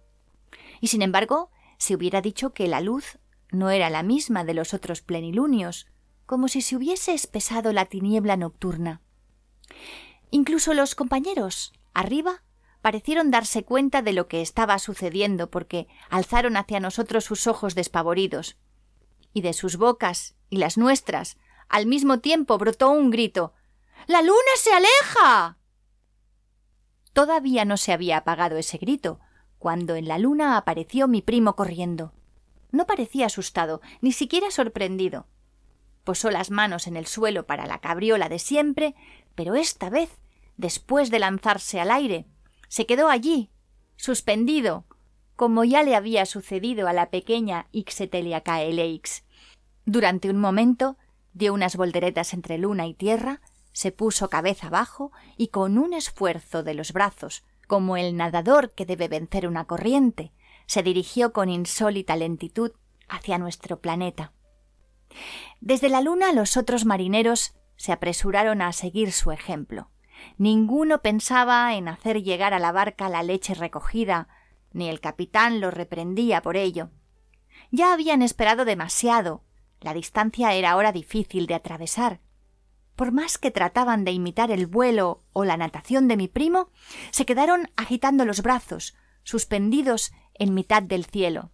[0.80, 3.20] Y sin embargo, se hubiera dicho que la luz
[3.52, 5.88] no era la misma de los otros plenilunios,
[6.26, 9.02] como si se hubiese espesado la tiniebla nocturna.
[10.32, 12.44] Incluso los compañeros, arriba,
[12.82, 18.58] parecieron darse cuenta de lo que estaba sucediendo porque alzaron hacia nosotros sus ojos despavoridos.
[19.34, 21.38] Y de sus bocas y las nuestras
[21.70, 23.54] al mismo tiempo brotó un grito
[24.08, 25.58] ¡La luna se aleja.
[27.14, 29.20] Todavía no se había apagado ese grito,
[29.60, 32.14] cuando en la luna apareció mi primo corriendo.
[32.72, 35.28] No parecía asustado, ni siquiera sorprendido.
[36.04, 38.96] Posó las manos en el suelo para la cabriola de siempre,
[39.36, 40.20] pero esta vez
[40.58, 42.28] después de lanzarse al aire,
[42.68, 43.52] se quedó allí,
[43.96, 44.86] suspendido,
[45.36, 49.26] como ya le había sucedido a la pequeña Ixetelia caeleix.
[49.86, 50.98] Durante un momento
[51.34, 53.42] dio unas volteretas entre luna y tierra,
[53.74, 58.86] se puso cabeza abajo y con un esfuerzo de los brazos, como el nadador que
[58.86, 60.34] debe vencer una corriente,
[60.68, 62.72] se dirigió con insólita lentitud
[63.08, 64.34] hacia nuestro planeta.
[65.60, 69.90] Desde la luna los otros marineros se apresuraron a seguir su ejemplo.
[70.38, 74.28] Ninguno pensaba en hacer llegar a la barca la leche recogida,
[74.74, 76.90] ni el capitán lo reprendía por ello.
[77.72, 79.44] Ya habían esperado demasiado.
[79.80, 82.22] La distancia era ahora difícil de atravesar.
[82.96, 86.70] Por más que trataban de imitar el vuelo o la natación de mi primo,
[87.12, 91.52] se quedaron agitando los brazos, suspendidos en mitad del cielo.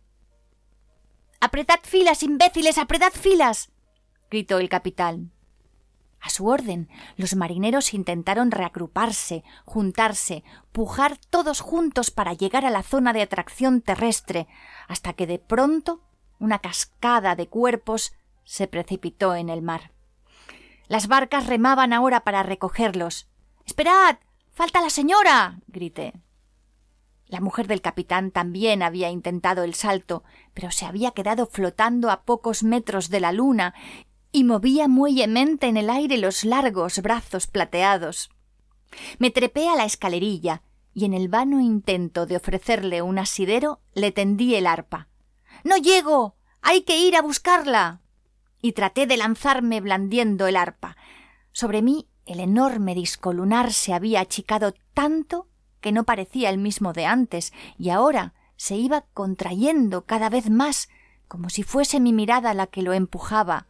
[1.40, 3.72] Apretad filas, imbéciles, apretad filas.
[4.30, 5.32] gritó el capitán.
[6.20, 12.84] A su orden, los marineros intentaron reagruparse, juntarse, pujar todos juntos para llegar a la
[12.84, 14.48] zona de atracción terrestre,
[14.88, 16.02] hasta que de pronto
[16.40, 19.92] una cascada de cuerpos se precipitó en el mar.
[20.88, 23.28] Las barcas remaban ahora para recogerlos.
[23.66, 24.18] Esperad.
[24.52, 25.60] falta la señora.
[25.68, 26.14] grité.
[27.28, 32.24] La mujer del capitán también había intentado el salto, pero se había quedado flotando a
[32.24, 33.74] pocos metros de la luna
[34.38, 38.30] y movía muellemente en el aire los largos brazos plateados.
[39.18, 40.62] Me trepé a la escalerilla
[40.94, 45.08] y en el vano intento de ofrecerle un asidero le tendí el arpa.
[45.64, 46.36] No llego.
[46.62, 48.02] hay que ir a buscarla.
[48.62, 50.98] y traté de lanzarme blandiendo el arpa.
[51.52, 55.48] Sobre mí el enorme disco lunar se había achicado tanto
[55.82, 60.90] que no parecía el mismo de antes, y ahora se iba contrayendo cada vez más,
[61.28, 63.66] como si fuese mi mirada la que lo empujaba,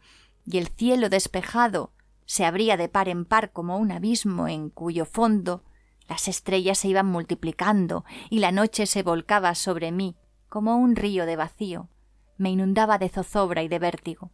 [0.50, 1.92] y el cielo despejado
[2.24, 5.62] se abría de par en par como un abismo en cuyo fondo
[6.08, 10.16] las estrellas se iban multiplicando y la noche se volcaba sobre mí
[10.48, 11.90] como un río de vacío,
[12.38, 14.30] me inundaba de zozobra y de vértigo.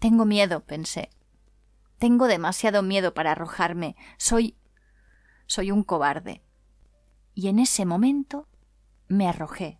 [0.00, 1.10] Tengo miedo, pensé.
[1.98, 3.94] Tengo demasiado miedo para arrojarme.
[4.16, 4.56] Soy.
[5.46, 6.42] soy un cobarde.
[7.34, 8.48] Y en ese momento
[9.06, 9.79] me arrojé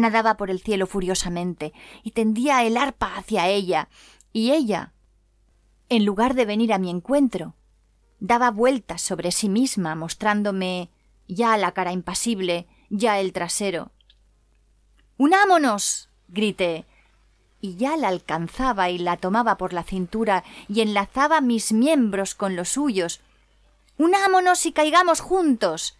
[0.00, 3.88] nadaba por el cielo furiosamente y tendía el arpa hacia ella,
[4.32, 4.92] y ella,
[5.88, 7.54] en lugar de venir a mi encuentro,
[8.20, 10.90] daba vueltas sobre sí misma, mostrándome
[11.28, 13.92] ya la cara impasible, ya el trasero.
[15.16, 16.08] Unámonos.
[16.28, 16.86] grité,
[17.60, 22.56] y ya la alcanzaba y la tomaba por la cintura y enlazaba mis miembros con
[22.56, 23.20] los suyos.
[23.96, 25.96] Unámonos y caigamos juntos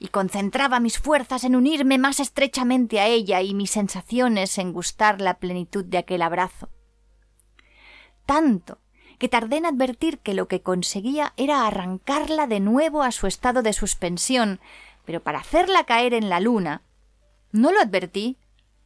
[0.00, 5.20] y concentraba mis fuerzas en unirme más estrechamente a ella y mis sensaciones en gustar
[5.20, 6.70] la plenitud de aquel abrazo.
[8.24, 8.78] Tanto
[9.18, 13.60] que tardé en advertir que lo que conseguía era arrancarla de nuevo a su estado
[13.62, 14.58] de suspensión,
[15.04, 16.80] pero para hacerla caer en la luna.
[17.52, 18.38] ¿No lo advertí?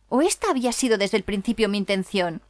[0.08, 2.42] ¿O esta había sido desde el principio mi intención?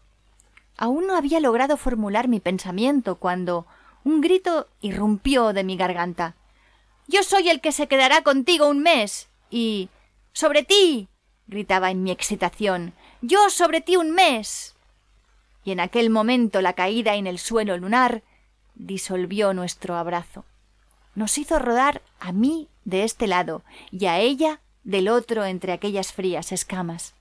[0.78, 3.66] Aún no había logrado formular mi pensamiento cuando
[4.04, 6.34] un grito irrumpió de mi garganta.
[7.06, 9.28] Yo soy el que se quedará contigo un mes.
[9.50, 9.88] Y.
[10.32, 11.08] sobre ti.
[11.46, 12.94] gritaba en mi excitación.
[13.20, 14.74] Yo sobre ti un mes.
[15.64, 18.22] Y en aquel momento la caída en el suelo lunar
[18.74, 20.44] disolvió nuestro abrazo.
[21.14, 26.12] Nos hizo rodar a mí de este lado y a ella del otro entre aquellas
[26.12, 27.14] frías escamas.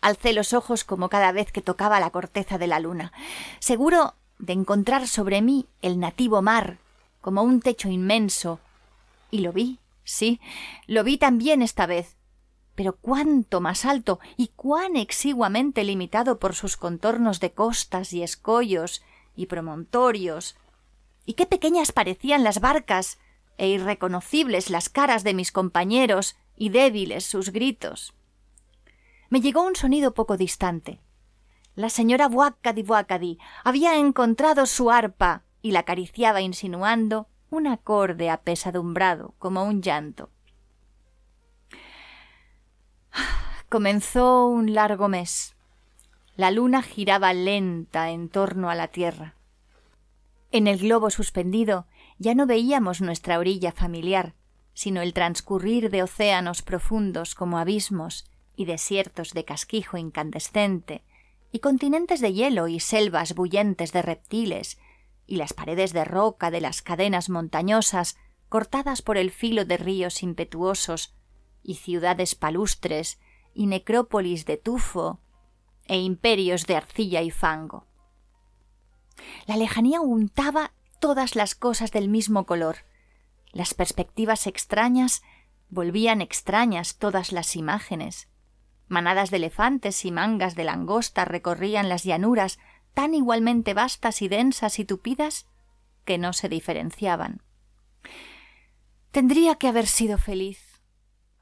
[0.00, 3.12] Alcé los ojos como cada vez que tocaba la corteza de la luna,
[3.58, 6.78] seguro de encontrar sobre mí el nativo mar,
[7.24, 8.60] como un techo inmenso.
[9.30, 10.42] Y lo vi, sí,
[10.86, 12.18] lo vi también esta vez,
[12.74, 19.02] pero cuánto más alto y cuán exiguamente limitado por sus contornos de costas y escollos
[19.34, 20.54] y promontorios.
[21.24, 23.18] Y qué pequeñas parecían las barcas,
[23.56, 28.12] e irreconocibles las caras de mis compañeros y débiles sus gritos.
[29.30, 31.00] Me llegó un sonido poco distante.
[31.74, 39.32] La señora Buacadi Buacadi había encontrado su arpa y la acariciaba insinuando un acorde apesadumbrado
[39.38, 40.28] como un llanto.
[43.70, 45.56] Comenzó un largo mes.
[46.36, 49.36] La luna giraba lenta en torno a la tierra.
[50.52, 51.86] En el globo suspendido
[52.18, 54.34] ya no veíamos nuestra orilla familiar,
[54.74, 61.02] sino el transcurrir de océanos profundos como abismos y desiertos de casquijo incandescente,
[61.52, 64.78] y continentes de hielo y selvas bullentes de reptiles,
[65.26, 68.16] y las paredes de roca de las cadenas montañosas
[68.48, 71.14] cortadas por el filo de ríos impetuosos,
[71.64, 73.18] y ciudades palustres
[73.54, 75.20] y necrópolis de tufo
[75.86, 77.86] e imperios de arcilla y fango.
[79.46, 82.76] La lejanía untaba todas las cosas del mismo color.
[83.52, 85.22] Las perspectivas extrañas
[85.70, 88.28] volvían extrañas todas las imágenes.
[88.88, 92.58] Manadas de elefantes y mangas de langosta recorrían las llanuras
[92.94, 95.46] tan igualmente vastas y densas y tupidas
[96.04, 97.42] que no se diferenciaban.
[99.10, 100.74] Tendría que haber sido feliz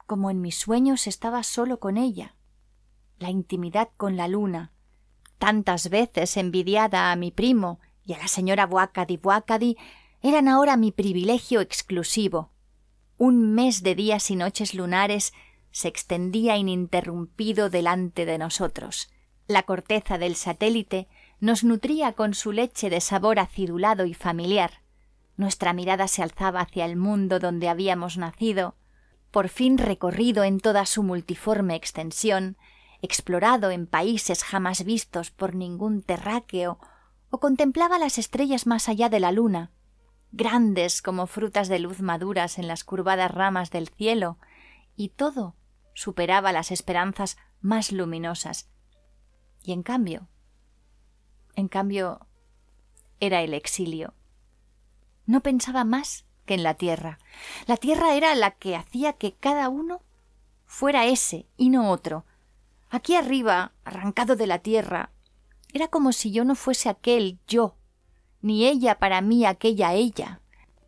[0.05, 2.35] como en mis sueños estaba solo con ella.
[3.19, 4.71] La intimidad con la luna,
[5.39, 9.77] tantas veces envidiada a mi primo y a la señora Buacadi Buacadi,
[10.21, 12.51] eran ahora mi privilegio exclusivo.
[13.17, 15.33] Un mes de días y noches lunares
[15.71, 19.11] se extendía ininterrumpido delante de nosotros.
[19.47, 21.07] La corteza del satélite
[21.43, 24.81] nos nutría con su leche de sabor acidulado y familiar.
[25.35, 28.77] Nuestra mirada se alzaba hacia el mundo donde habíamos nacido,
[29.29, 32.55] por fin recorrido en toda su multiforme extensión,
[33.01, 36.79] explorado en países jamás vistos por ningún terráqueo,
[37.29, 39.69] o contemplaba las estrellas más allá de la luna,
[40.31, 44.37] grandes como frutas de luz maduras en las curvadas ramas del cielo,
[44.95, 45.57] y todo
[45.93, 48.69] superaba las esperanzas más luminosas.
[49.61, 50.29] Y en cambio,
[51.55, 52.25] en cambio,
[53.19, 54.13] era el exilio.
[55.25, 57.19] No pensaba más que en la tierra.
[57.67, 60.01] La tierra era la que hacía que cada uno
[60.65, 62.25] fuera ese y no otro.
[62.89, 65.11] Aquí arriba, arrancado de la tierra,
[65.73, 67.75] era como si yo no fuese aquel yo,
[68.41, 70.41] ni ella para mí aquella ella.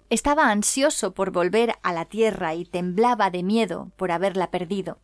[0.10, 5.00] Estaba ansioso por volver a la tierra y temblaba de miedo por haberla perdido.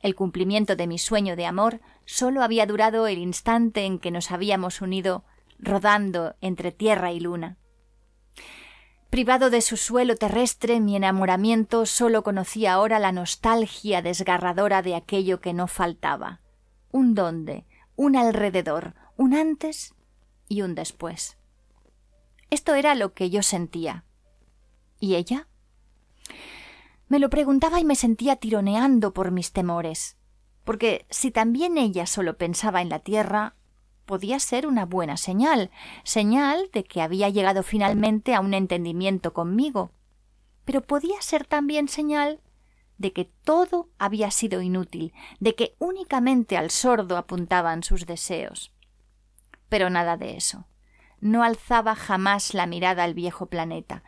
[0.00, 4.30] El cumplimiento de mi sueño de amor sólo había durado el instante en que nos
[4.30, 5.24] habíamos unido
[5.58, 7.58] rodando entre tierra y luna.
[9.10, 15.40] Privado de su suelo terrestre, mi enamoramiento sólo conocía ahora la nostalgia desgarradora de aquello
[15.40, 16.42] que no faltaba.
[16.90, 17.64] Un dónde,
[17.96, 19.94] un alrededor, un antes
[20.46, 21.38] y un después.
[22.50, 24.04] Esto era lo que yo sentía.
[25.00, 25.48] ¿Y ella?
[27.08, 30.16] Me lo preguntaba y me sentía tironeando por mis temores,
[30.64, 33.54] porque si también ella solo pensaba en la tierra,
[34.04, 35.70] podía ser una buena señal,
[36.04, 39.90] señal de que había llegado finalmente a un entendimiento conmigo.
[40.64, 42.40] Pero podía ser también señal
[42.98, 48.72] de que todo había sido inútil, de que únicamente al sordo apuntaban sus deseos.
[49.68, 50.66] Pero nada de eso.
[51.20, 54.02] No alzaba jamás la mirada al viejo planeta.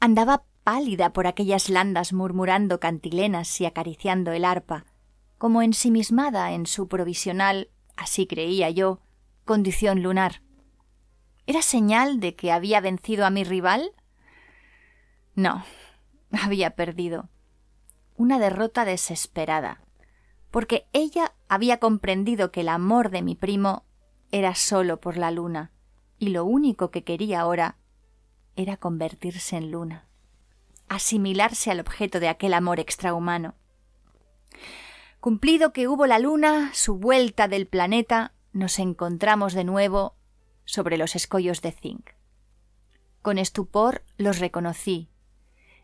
[0.00, 4.86] Andaba pálida por aquellas landas murmurando cantilenas y acariciando el arpa,
[5.38, 9.00] como ensimismada en su provisional, así creía yo,
[9.44, 10.42] condición lunar.
[11.46, 13.92] ¿Era señal de que había vencido a mi rival?
[15.34, 15.64] No,
[16.30, 17.28] había perdido.
[18.16, 19.82] Una derrota desesperada,
[20.50, 23.84] porque ella había comprendido que el amor de mi primo
[24.30, 25.72] era solo por la luna,
[26.18, 27.78] y lo único que quería ahora
[28.54, 30.06] era convertirse en luna,
[30.94, 33.54] asimilarse al objeto de aquel amor extrahumano.
[35.20, 40.16] Cumplido que hubo la luna, su vuelta del planeta, nos encontramos de nuevo
[40.64, 42.10] sobre los escollos de zinc.
[43.22, 45.08] Con estupor los reconocí.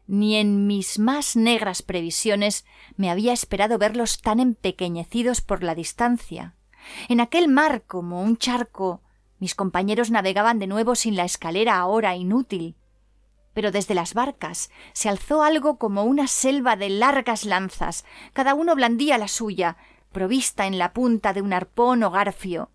[0.07, 2.65] Ni en mis más negras previsiones
[2.97, 6.55] me había esperado verlos tan empequeñecidos por la distancia.
[7.09, 9.03] En aquel mar como un charco
[9.39, 12.75] mis compañeros navegaban de nuevo sin la escalera ahora inútil.
[13.59, 18.05] Pero desde las barcas se alzó algo como una selva de largas lanzas.
[18.33, 19.77] Cada uno blandía la suya,
[20.13, 22.71] provista en la punta de un arpón o garfio,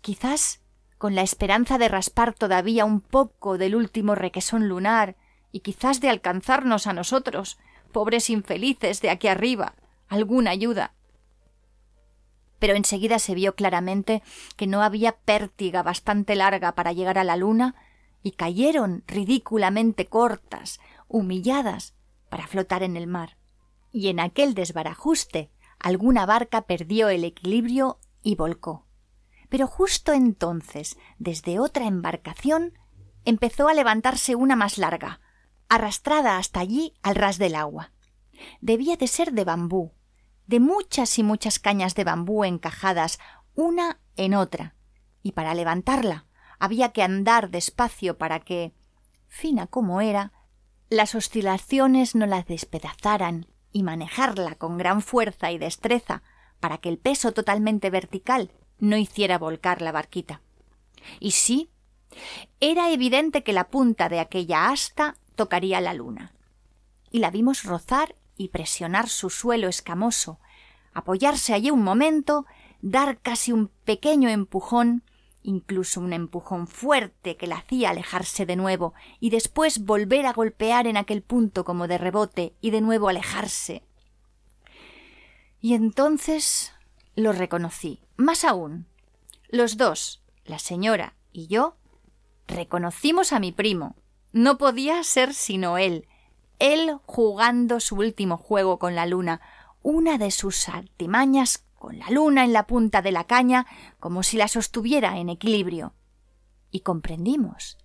[0.00, 0.60] quizás
[0.98, 5.14] con la esperanza de raspar todavía un poco del último requesón lunar
[5.52, 7.56] y quizás de alcanzarnos a nosotros,
[7.92, 9.76] pobres infelices de aquí arriba,
[10.08, 10.94] alguna ayuda.
[12.58, 14.24] Pero enseguida se vio claramente
[14.56, 17.76] que no había pértiga bastante larga para llegar a la luna
[18.22, 21.94] y cayeron ridículamente cortas, humilladas,
[22.28, 23.38] para flotar en el mar.
[23.92, 28.86] Y en aquel desbarajuste alguna barca perdió el equilibrio y volcó.
[29.48, 32.78] Pero justo entonces, desde otra embarcación,
[33.24, 35.20] empezó a levantarse una más larga,
[35.68, 37.92] arrastrada hasta allí al ras del agua.
[38.60, 39.92] Debía de ser de bambú,
[40.46, 43.18] de muchas y muchas cañas de bambú encajadas
[43.54, 44.74] una en otra,
[45.22, 46.27] y para levantarla
[46.58, 48.72] había que andar despacio para que,
[49.28, 50.32] fina como era,
[50.90, 56.22] las oscilaciones no la despedazaran y manejarla con gran fuerza y destreza
[56.60, 60.40] para que el peso totalmente vertical no hiciera volcar la barquita.
[61.20, 61.70] Y sí,
[62.60, 66.32] era evidente que la punta de aquella asta tocaría la luna.
[67.10, 70.38] Y la vimos rozar y presionar su suelo escamoso,
[70.92, 72.46] apoyarse allí un momento,
[72.80, 75.02] dar casi un pequeño empujón,
[75.42, 80.86] incluso un empujón fuerte que la hacía alejarse de nuevo, y después volver a golpear
[80.86, 83.82] en aquel punto como de rebote y de nuevo alejarse.
[85.60, 86.72] Y entonces
[87.14, 88.00] lo reconocí.
[88.16, 88.86] Más aún,
[89.48, 91.76] los dos, la señora y yo,
[92.46, 93.96] reconocimos a mi primo.
[94.32, 96.06] No podía ser sino él,
[96.58, 99.40] él jugando su último juego con la luna,
[99.82, 103.66] una de sus artimañas con la luna en la punta de la caña,
[104.00, 105.94] como si la sostuviera en equilibrio.
[106.70, 107.78] Y comprendimos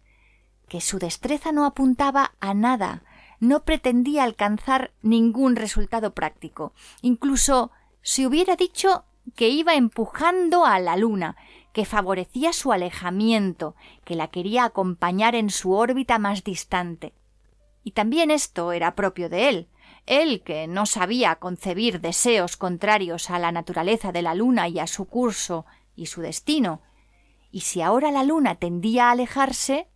[0.68, 3.04] que su destreza no apuntaba a nada,
[3.40, 6.74] no pretendía alcanzar ningún resultado práctico.
[7.02, 7.72] Incluso
[8.02, 11.36] se hubiera dicho que iba empujando a la luna,
[11.72, 17.14] que favorecía su alejamiento, que la quería acompañar en su órbita más distante.
[17.84, 19.68] Y también esto era propio de él,
[20.06, 24.88] él que no sabía concebir deseos contrarios a la naturaleza de la luna y a
[24.88, 26.82] su curso y su destino.
[27.52, 29.88] Y si ahora la luna tendía a alejarse,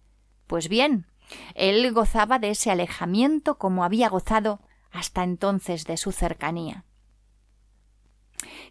[0.48, 1.08] pues bien,
[1.56, 6.86] él gozaba de ese alejamiento como había gozado hasta entonces de su cercanía.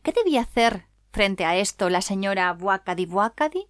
[0.02, 3.66] ¿Qué debía hacer frente a esto la señora Buacadi Buacadi?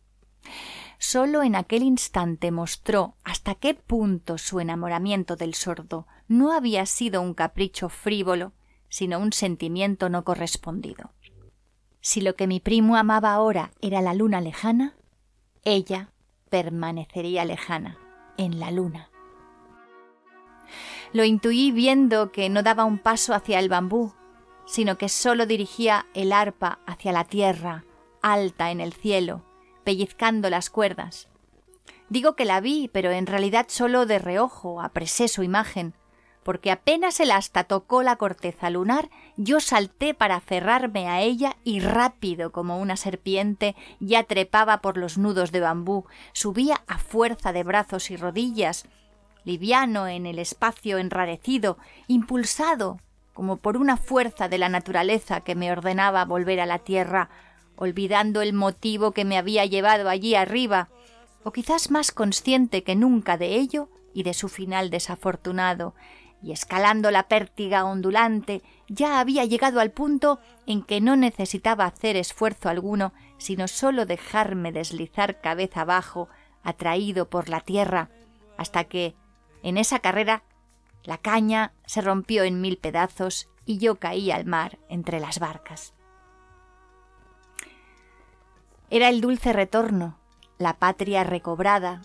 [0.99, 7.21] Solo en aquel instante mostró hasta qué punto su enamoramiento del sordo no había sido
[7.21, 8.53] un capricho frívolo,
[8.89, 11.13] sino un sentimiento no correspondido.
[12.01, 14.97] Si lo que mi primo amaba ahora era la luna lejana,
[15.65, 16.13] ella
[16.49, 17.99] permanecería lejana,
[18.37, 19.11] en la luna.
[21.13, 24.15] Lo intuí viendo que no daba un paso hacia el bambú,
[24.67, 27.85] sino que sólo dirigía el arpa hacia la tierra,
[28.23, 29.45] alta en el cielo,
[29.87, 31.29] pellizcando las cuerdas.
[32.09, 35.95] Digo que la vi, pero en realidad solo de reojo apresé su imagen,
[36.43, 41.79] porque apenas el asta tocó la corteza lunar, yo salté para aferrarme a ella y
[41.79, 47.63] rápido como una serpiente ya trepaba por los nudos de bambú, subía a fuerza de
[47.63, 48.87] brazos y rodillas,
[49.45, 51.79] liviano en el espacio enrarecido,
[52.09, 52.99] impulsado
[53.35, 57.29] como por una fuerza de la naturaleza que me ordenaba volver a la tierra,
[57.77, 60.89] olvidando el motivo que me había llevado allí arriba,
[61.45, 65.95] o quizás más consciente que nunca de ello y de su final desafortunado,
[66.43, 72.17] y escalando la pértiga ondulante, ya había llegado al punto en que no necesitaba hacer
[72.17, 76.29] esfuerzo alguno, sino sólo dejarme deslizar cabeza abajo,
[76.63, 78.11] atraído por la tierra,
[78.57, 79.15] hasta que,
[79.63, 80.43] en esa carrera,
[81.05, 85.96] la caña se rompió en mil pedazos y yo caí al mar entre las barcas.
[88.89, 90.17] Era el dulce retorno,
[90.59, 92.03] la patria recobrada,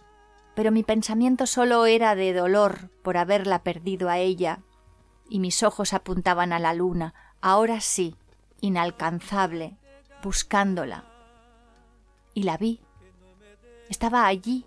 [0.55, 4.61] pero mi pensamiento solo era de dolor por haberla perdido a ella,
[5.29, 8.15] y mis ojos apuntaban a la luna, ahora sí,
[8.61, 9.77] inalcanzable,
[10.23, 11.05] buscándola.
[12.33, 12.81] Y la vi.
[13.87, 14.65] Estaba allí,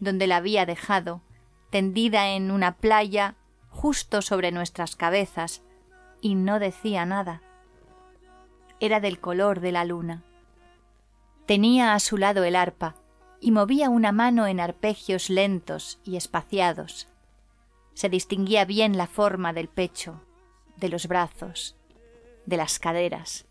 [0.00, 1.20] donde la había dejado,
[1.68, 3.36] tendida en una playa
[3.68, 5.62] justo sobre nuestras cabezas,
[6.22, 7.42] y no decía nada.
[8.80, 10.22] Era del color de la luna.
[11.46, 12.94] Tenía a su lado el arpa,
[13.40, 17.08] y movía una mano en arpegios lentos y espaciados.
[17.94, 20.22] Se distinguía bien la forma del pecho,
[20.76, 21.76] de los brazos,
[22.46, 23.46] de las caderas.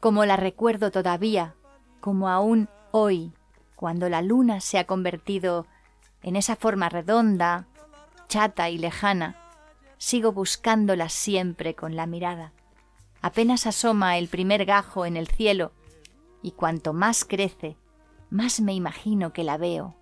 [0.00, 1.54] Como la recuerdo todavía,
[2.00, 3.32] como aún hoy,
[3.76, 5.66] cuando la luna se ha convertido
[6.22, 7.66] en esa forma redonda,
[8.28, 9.36] chata y lejana,
[9.98, 12.52] sigo buscándola siempre con la mirada.
[13.20, 15.72] Apenas asoma el primer gajo en el cielo,
[16.42, 17.76] y cuanto más crece,
[18.30, 19.96] más me imagino que la veo,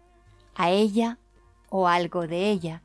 [0.54, 1.18] a ella
[1.70, 2.82] o algo de ella,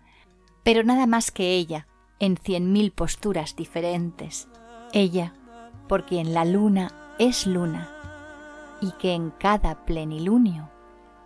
[0.64, 1.88] pero nada más que ella,
[2.20, 4.48] en cien mil posturas diferentes.
[4.94, 5.34] Ella,
[5.88, 7.90] porque en la luna es luna,
[8.82, 10.70] y que en cada plenilunio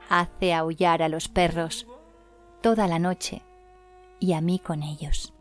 [0.09, 1.87] hace aullar a los perros
[2.61, 3.43] toda la noche
[4.19, 5.34] y a mí con ellos.